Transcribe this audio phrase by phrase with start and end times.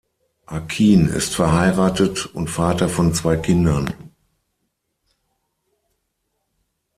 [0.47, 3.93] Akin ist verheiratet und Vater von zwei Kindern.